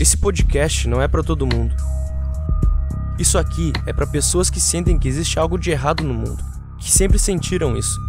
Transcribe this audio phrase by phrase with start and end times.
[0.00, 1.76] Esse podcast não é para todo mundo.
[3.18, 6.42] Isso aqui é para pessoas que sentem que existe algo de errado no mundo,
[6.78, 8.00] que sempre sentiram isso.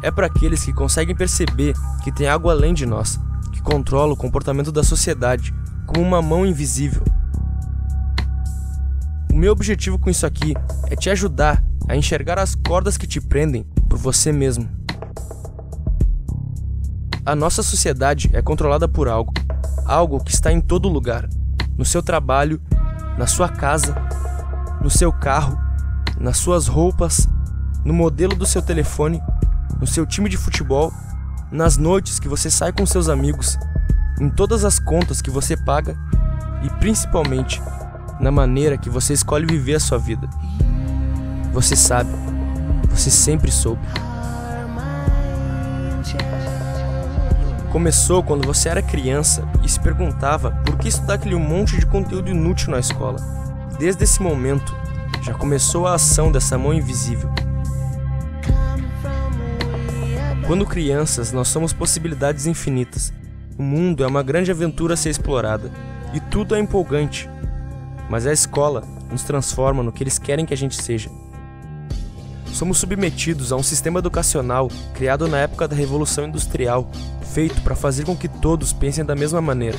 [0.00, 3.18] É para aqueles que conseguem perceber que tem algo além de nós,
[3.50, 5.52] que controla o comportamento da sociedade
[5.88, 7.02] como uma mão invisível.
[9.32, 10.54] O meu objetivo com isso aqui
[10.88, 14.70] é te ajudar a enxergar as cordas que te prendem por você mesmo.
[17.26, 19.32] A nossa sociedade é controlada por algo
[19.84, 21.28] algo que está em todo lugar:
[21.76, 22.60] no seu trabalho,
[23.16, 23.94] na sua casa,
[24.80, 25.58] no seu carro,
[26.18, 27.28] nas suas roupas,
[27.84, 29.22] no modelo do seu telefone,
[29.80, 30.92] no seu time de futebol,
[31.50, 33.58] nas noites que você sai com seus amigos,
[34.20, 35.96] em todas as contas que você paga
[36.62, 37.60] e principalmente
[38.20, 40.28] na maneira que você escolhe viver a sua vida.
[41.52, 42.10] Você sabe,
[42.88, 43.82] você sempre soube.
[47.72, 52.30] Começou quando você era criança e se perguntava por que estudar aquele monte de conteúdo
[52.30, 53.16] inútil na escola.
[53.78, 54.76] Desde esse momento,
[55.22, 57.30] já começou a ação dessa mão invisível.
[60.46, 63.10] Quando crianças, nós somos possibilidades infinitas.
[63.56, 65.70] O mundo é uma grande aventura a ser explorada
[66.12, 67.26] e tudo é empolgante.
[68.10, 71.08] Mas a escola nos transforma no que eles querem que a gente seja.
[72.52, 76.88] Somos submetidos a um sistema educacional criado na época da Revolução Industrial
[77.32, 79.78] feito para fazer com que todos pensem da mesma maneira.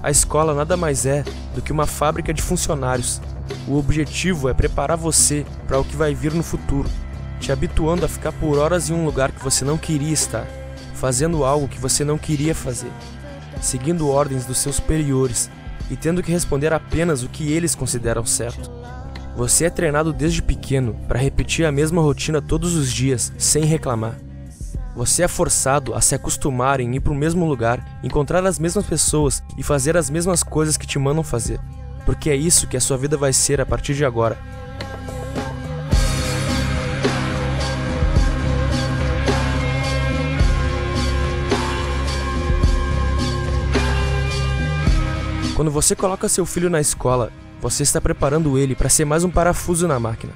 [0.00, 1.24] A escola nada mais é
[1.54, 3.20] do que uma fábrica de funcionários.
[3.66, 6.88] O objetivo é preparar você para o que vai vir no futuro,
[7.40, 10.46] te habituando a ficar por horas em um lugar que você não queria estar,
[10.94, 12.90] fazendo algo que você não queria fazer,
[13.60, 15.50] seguindo ordens dos seus superiores
[15.90, 18.70] e tendo que responder apenas o que eles consideram certo.
[19.34, 24.18] Você é treinado desde pequeno para repetir a mesma rotina todos os dias, sem reclamar.
[24.94, 28.84] Você é forçado a se acostumar em ir para o mesmo lugar, encontrar as mesmas
[28.84, 31.58] pessoas e fazer as mesmas coisas que te mandam fazer.
[32.04, 34.36] Porque é isso que a sua vida vai ser a partir de agora.
[45.56, 47.32] Quando você coloca seu filho na escola,
[47.70, 50.34] você está preparando ele para ser mais um parafuso na máquina.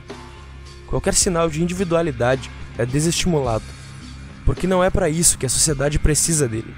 [0.87, 3.65] Qualquer sinal de individualidade é desestimulado
[4.47, 6.73] porque não é para isso que a sociedade precisa dele.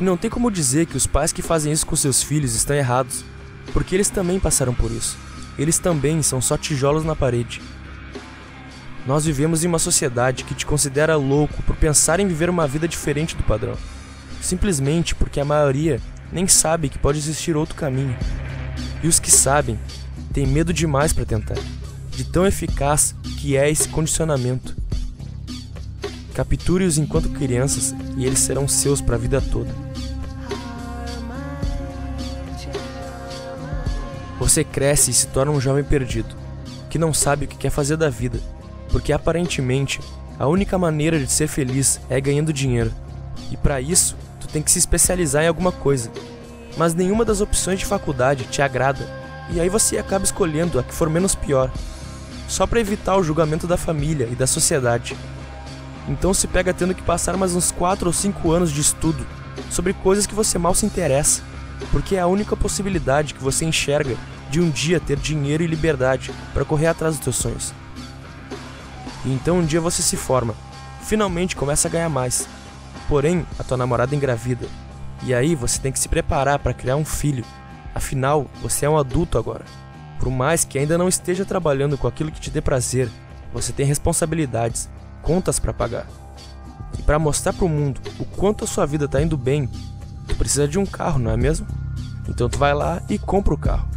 [0.00, 2.76] E não tem como dizer que os pais que fazem isso com seus filhos estão
[2.76, 3.24] errados,
[3.72, 5.18] porque eles também passaram por isso.
[5.58, 7.60] Eles também são só tijolos na parede.
[9.04, 12.86] Nós vivemos em uma sociedade que te considera louco por pensar em viver uma vida
[12.86, 13.74] diferente do padrão,
[14.40, 16.00] simplesmente porque a maioria
[16.32, 18.16] nem sabe que pode existir outro caminho.
[19.02, 19.78] E os que sabem
[20.32, 21.58] têm medo demais para tentar,
[22.10, 24.76] de tão eficaz que é esse condicionamento.
[26.34, 29.74] Capture-os enquanto crianças e eles serão seus para a vida toda.
[34.38, 36.36] Você cresce e se torna um jovem perdido,
[36.90, 38.38] que não sabe o que quer fazer da vida,
[38.90, 40.00] porque aparentemente
[40.38, 42.92] a única maneira de ser feliz é ganhando dinheiro.
[43.50, 46.10] E para isso, tu tem que se especializar em alguma coisa.
[46.76, 49.08] Mas nenhuma das opções de faculdade te agrada,
[49.50, 51.70] e aí você acaba escolhendo a que for menos pior,
[52.48, 55.16] só para evitar o julgamento da família e da sociedade.
[56.08, 59.26] Então se pega tendo que passar mais uns 4 ou 5 anos de estudo
[59.70, 61.42] sobre coisas que você mal se interessa,
[61.90, 64.16] porque é a única possibilidade que você enxerga
[64.50, 67.74] de um dia ter dinheiro e liberdade para correr atrás dos seus sonhos.
[69.24, 70.54] E então um dia você se forma,
[71.02, 72.48] finalmente começa a ganhar mais.
[73.08, 74.66] Porém, a tua namorada engravida.
[75.26, 77.44] E aí você tem que se preparar para criar um filho.
[77.92, 79.64] Afinal, você é um adulto agora.
[80.20, 83.10] Por mais que ainda não esteja trabalhando com aquilo que te dê prazer,
[83.52, 84.88] você tem responsabilidades
[85.22, 86.06] contas para pagar.
[86.96, 89.68] E para mostrar para o mundo o quanto a sua vida está indo bem,
[90.28, 91.66] tu precisa de um carro, não é mesmo?
[92.28, 93.88] Então tu vai lá e compra o carro.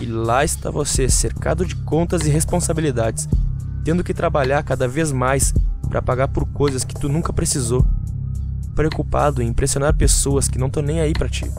[0.00, 3.28] E lá está você, cercado de contas e responsabilidades,
[3.82, 5.52] tendo que trabalhar cada vez mais
[5.88, 7.84] para pagar por coisas que tu nunca precisou,
[8.76, 11.50] preocupado em impressionar pessoas que não estão nem aí para ti.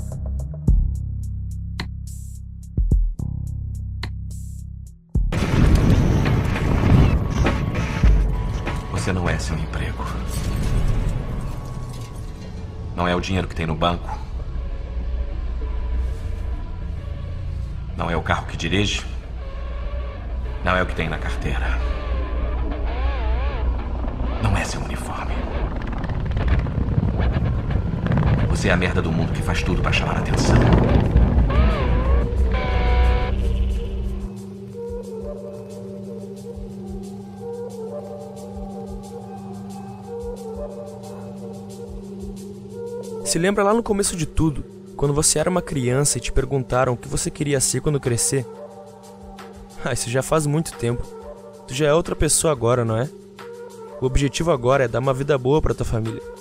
[8.92, 10.06] Você não é seu emprego.
[12.96, 14.16] Não é o dinheiro que tem no banco.
[17.98, 19.04] Não é o carro que dirige.
[20.64, 21.80] Não é o que tem na carteira.
[24.44, 25.47] Não é seu uniforme.
[28.58, 30.56] Você é a merda do mundo que faz tudo para chamar a atenção.
[43.24, 44.66] Se lembra lá no começo de tudo,
[44.96, 48.44] quando você era uma criança e te perguntaram o que você queria ser quando crescer?
[49.86, 51.04] Ah, isso já faz muito tempo.
[51.68, 53.08] Tu já é outra pessoa agora, não é?
[54.02, 56.37] O objetivo agora é dar uma vida boa para tua família.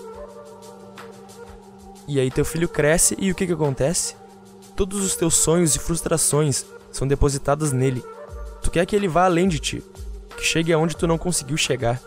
[2.09, 4.15] E aí teu filho cresce e o que que acontece?
[4.75, 8.05] Todos os teus sonhos e frustrações são depositados nele.
[8.63, 9.83] Tu quer que ele vá além de ti,
[10.37, 12.01] que chegue aonde tu não conseguiu chegar.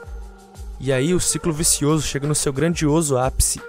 [0.80, 3.60] E aí o ciclo vicioso chega no seu grandioso ápice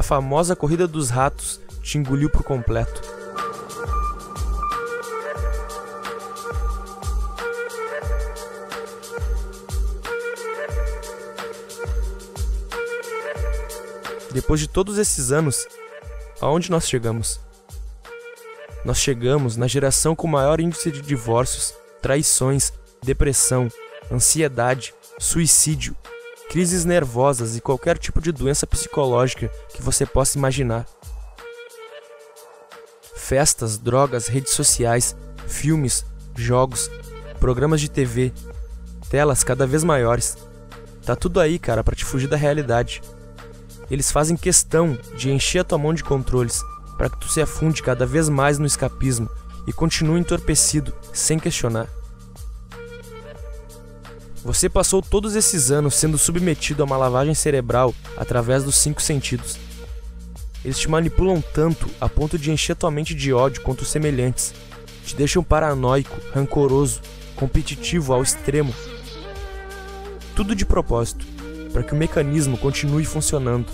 [0.00, 3.19] a famosa corrida dos ratos te engoliu por completo.
[14.32, 15.66] Depois de todos esses anos,
[16.40, 17.40] aonde nós chegamos?
[18.84, 22.72] Nós chegamos na geração com maior índice de divórcios, traições,
[23.02, 23.68] depressão,
[24.10, 25.96] ansiedade, suicídio,
[26.48, 30.86] crises nervosas e qualquer tipo de doença psicológica que você possa imaginar.
[33.14, 35.14] Festas, drogas, redes sociais,
[35.46, 36.04] filmes,
[36.34, 36.90] jogos,
[37.38, 38.32] programas de TV,
[39.08, 40.36] telas cada vez maiores.
[41.04, 43.02] Tá tudo aí, cara, para te fugir da realidade.
[43.90, 46.62] Eles fazem questão de encher a tua mão de controles
[46.96, 49.28] para que tu se afunde cada vez mais no escapismo
[49.66, 51.88] e continue entorpecido, sem questionar.
[54.42, 59.58] Você passou todos esses anos sendo submetido a uma lavagem cerebral através dos cinco sentidos.
[60.64, 64.54] Eles te manipulam tanto a ponto de encher tua mente de ódio contra os semelhantes,
[65.04, 67.00] te deixam paranoico, rancoroso,
[67.34, 68.74] competitivo ao extremo.
[70.34, 71.26] Tudo de propósito,
[71.72, 73.66] para que o mecanismo continue funcionando.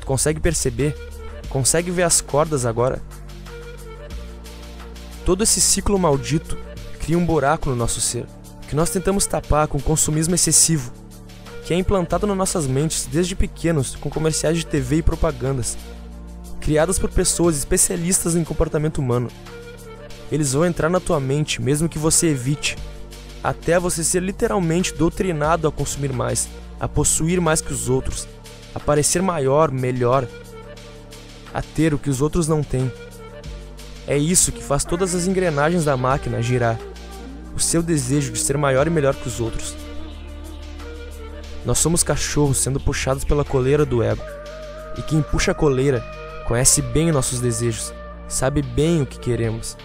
[0.00, 0.96] Tu consegue perceber?
[1.48, 3.00] Consegue ver as cordas agora?
[5.24, 6.56] Todo esse ciclo maldito
[7.00, 8.26] cria um buraco no nosso ser
[8.68, 10.92] que nós tentamos tapar com consumismo excessivo,
[11.64, 15.76] que é implantado nas nossas mentes desde pequenos com comerciais de TV e propagandas,
[16.60, 19.30] criadas por pessoas especialistas em comportamento humano.
[20.30, 22.76] Eles vão entrar na tua mente mesmo que você evite,
[23.42, 26.48] até você ser literalmente doutrinado a consumir mais,
[26.78, 28.26] a possuir mais que os outros,
[28.74, 30.26] a parecer maior, melhor,
[31.52, 32.90] a ter o que os outros não têm.
[34.06, 36.78] É isso que faz todas as engrenagens da máquina girar
[37.54, 39.74] o seu desejo de ser maior e melhor que os outros.
[41.66, 44.22] Nós somos cachorros sendo puxados pela coleira do ego.
[44.96, 46.00] E quem puxa a coleira
[46.46, 47.92] conhece bem nossos desejos,
[48.28, 49.76] sabe bem o que queremos.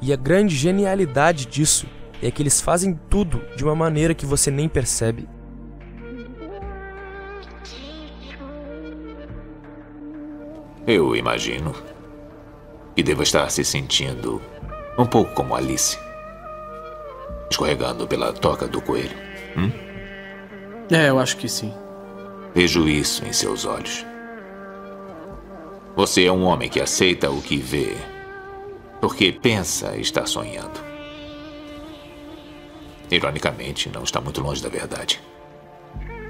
[0.00, 1.86] E a grande genialidade disso
[2.22, 5.28] é que eles fazem tudo de uma maneira que você nem percebe.
[10.86, 11.74] Eu imagino
[12.94, 14.40] que deva estar se sentindo
[14.96, 15.98] um pouco como Alice
[17.50, 19.16] escorregando pela toca do coelho.
[19.56, 19.70] Hum?
[20.90, 21.72] É, eu acho que sim.
[22.54, 24.04] Vejo isso em seus olhos.
[25.94, 27.96] Você é um homem que aceita o que vê,
[29.00, 30.78] porque pensa estar sonhando.
[33.10, 35.20] Ironicamente, não está muito longe da verdade.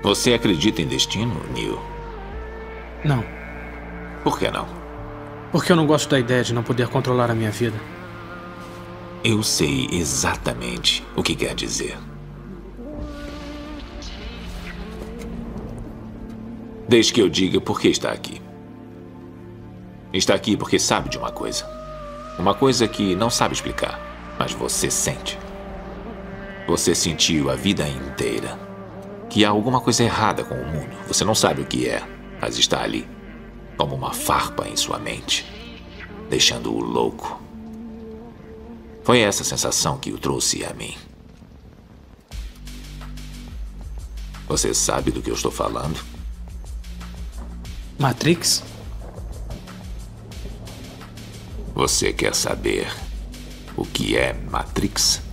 [0.02, 1.80] Você acredita em destino, Neil?
[3.04, 3.24] Não.
[4.22, 4.66] Por que não?
[5.50, 7.80] Porque eu não gosto da ideia de não poder controlar a minha vida.
[9.24, 11.96] Eu sei exatamente o que quer dizer.
[16.88, 18.40] Deixe que eu diga por que está aqui.
[20.12, 21.66] Está aqui porque sabe de uma coisa.
[22.38, 23.98] Uma coisa que não sabe explicar,
[24.38, 25.38] mas você sente.
[26.66, 28.58] Você sentiu a vida inteira
[29.30, 30.96] que há alguma coisa errada com o mundo.
[31.06, 32.02] Você não sabe o que é,
[32.40, 33.08] mas está ali,
[33.76, 35.46] como uma farpa em sua mente,
[36.28, 37.40] deixando-o louco.
[39.04, 40.96] Foi essa sensação que o trouxe a mim.
[44.48, 46.00] Você sabe do que eu estou falando?
[47.98, 48.62] Matrix?
[51.74, 52.92] Você quer saber
[53.76, 55.25] o que é Matrix?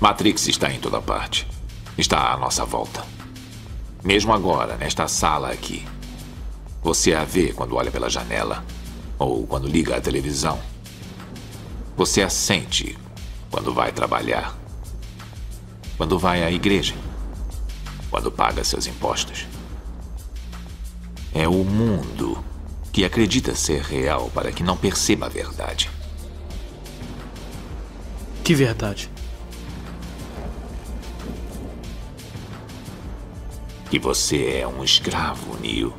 [0.00, 1.44] Matrix está em toda parte.
[1.96, 3.04] Está à nossa volta.
[4.04, 5.84] Mesmo agora, nesta sala aqui.
[6.82, 8.64] Você a vê quando olha pela janela
[9.18, 10.60] ou quando liga a televisão.
[11.96, 12.96] Você a sente
[13.50, 14.56] quando vai trabalhar,
[15.96, 16.94] quando vai à igreja,
[18.08, 19.46] quando paga seus impostos.
[21.34, 22.42] É o mundo
[22.92, 25.90] que acredita ser real para que não perceba a verdade.
[28.44, 29.10] Que verdade?
[33.90, 35.94] Que você é um escravo, Neil.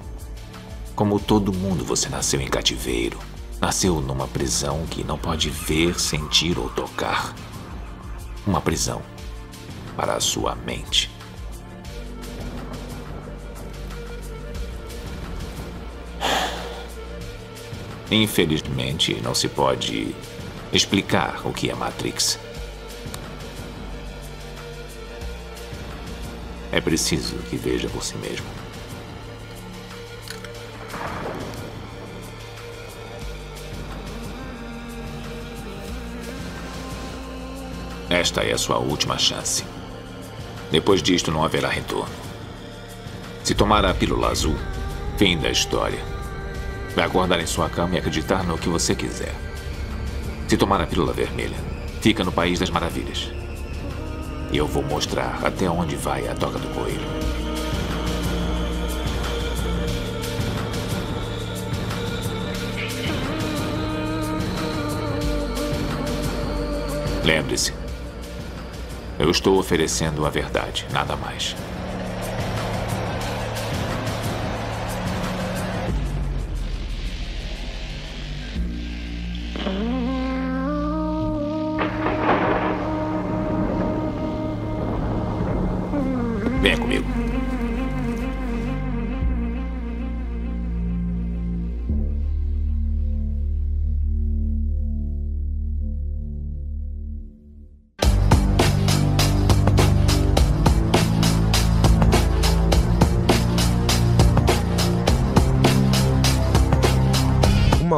[0.96, 3.18] Como todo mundo, você nasceu em cativeiro.
[3.60, 7.34] Nasceu numa prisão que não pode ver, sentir ou tocar.
[8.46, 9.02] Uma prisão
[9.96, 11.10] para a sua mente.
[18.12, 20.16] Infelizmente, não se pode
[20.72, 22.40] explicar o que é Matrix.
[26.72, 28.46] É preciso que veja por si mesmo.
[38.10, 39.64] Esta é a sua última chance.
[40.72, 42.14] Depois disto, não haverá retorno.
[43.44, 44.56] Se tomar a pílula azul,
[45.18, 46.04] fim da história.
[46.96, 49.34] Vai acordar em sua cama e acreditar no que você quiser.
[50.48, 51.58] Se tomar a pílula vermelha,
[52.02, 53.39] fica no País das Maravilhas.
[54.52, 57.00] E eu vou mostrar até onde vai a toca do coelho.
[67.24, 67.74] Lembre-se,
[69.20, 71.56] eu estou oferecendo a verdade, nada mais.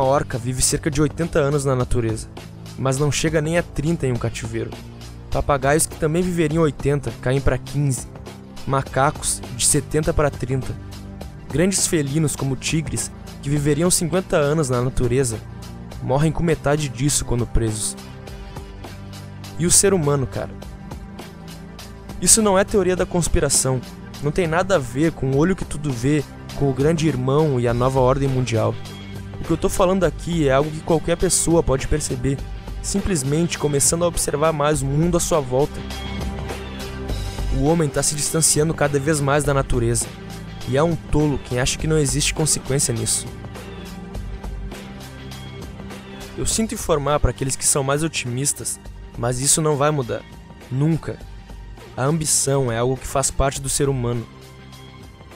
[0.01, 2.27] Uma orca vive cerca de 80 anos na natureza,
[2.75, 4.71] mas não chega nem a 30 em um cativeiro.
[5.29, 8.07] Papagaios que também viveriam 80 caem para 15.
[8.65, 10.75] Macacos de 70 para 30.
[11.51, 13.11] Grandes felinos como tigres,
[13.43, 15.37] que viveriam 50 anos na natureza,
[16.01, 17.95] morrem com metade disso quando presos.
[19.59, 20.49] E o ser humano, cara?
[22.19, 23.79] Isso não é teoria da conspiração.
[24.23, 26.23] Não tem nada a ver com o olho que tudo vê,
[26.55, 28.73] com o grande irmão e a nova ordem mundial.
[29.41, 32.37] O que eu tô falando aqui é algo que qualquer pessoa pode perceber,
[32.83, 35.73] simplesmente começando a observar mais o mundo à sua volta.
[37.57, 40.05] O homem está se distanciando cada vez mais da natureza,
[40.69, 43.25] e é um tolo quem acha que não existe consequência nisso.
[46.37, 48.79] Eu sinto informar para aqueles que são mais otimistas,
[49.17, 50.21] mas isso não vai mudar.
[50.71, 51.17] Nunca.
[51.97, 54.23] A ambição é algo que faz parte do ser humano.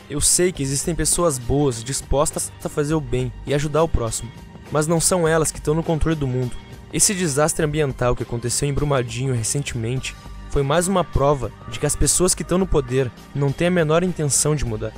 [0.08, 4.32] Eu sei que existem pessoas boas dispostas a fazer o bem e ajudar o próximo,
[4.72, 6.56] mas não são elas que estão no controle do mundo.
[6.94, 10.16] Esse desastre ambiental que aconteceu em Brumadinho recentemente
[10.52, 13.72] foi mais uma prova de que as pessoas que estão no poder não têm a
[13.72, 14.94] menor intenção de mudar.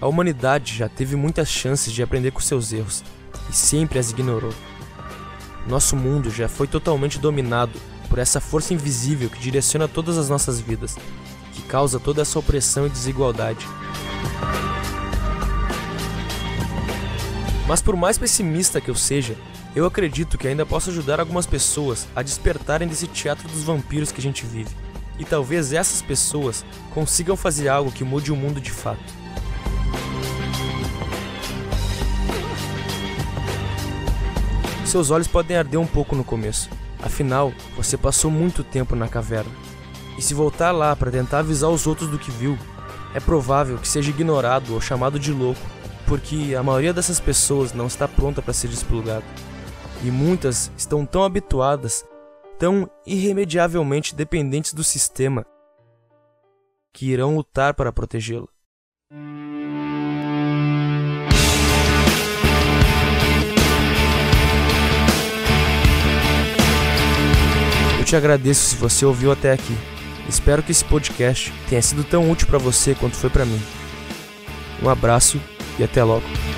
[0.00, 3.04] A humanidade já teve muitas chances de aprender com seus erros
[3.48, 4.52] e sempre as ignorou.
[5.64, 7.78] Nosso mundo já foi totalmente dominado
[8.08, 10.96] por essa força invisível que direciona todas as nossas vidas,
[11.52, 13.66] que causa toda essa opressão e desigualdade.
[17.66, 19.36] Mas por mais pessimista que eu seja,
[19.74, 24.20] eu acredito que ainda posso ajudar algumas pessoas a despertarem desse teatro dos vampiros que
[24.20, 24.74] a gente vive.
[25.18, 29.22] E talvez essas pessoas consigam fazer algo que mude o mundo de fato.
[34.84, 36.68] Seus olhos podem arder um pouco no começo,
[37.02, 39.50] afinal, você passou muito tempo na caverna.
[40.22, 42.56] E se voltar lá para tentar avisar os outros do que viu,
[43.12, 45.60] é provável que seja ignorado ou chamado de louco,
[46.06, 49.24] porque a maioria dessas pessoas não está pronta para ser desplugada.
[50.04, 52.04] E muitas estão tão habituadas,
[52.56, 55.44] tão irremediavelmente dependentes do sistema,
[56.92, 58.46] que irão lutar para protegê-la.
[67.98, 69.76] Eu te agradeço se você ouviu até aqui.
[70.28, 73.60] Espero que esse podcast tenha sido tão útil para você quanto foi para mim.
[74.82, 75.40] Um abraço
[75.78, 76.51] e até logo.